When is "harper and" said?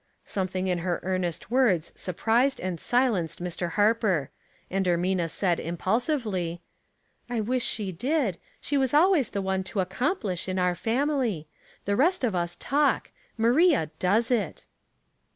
3.73-4.83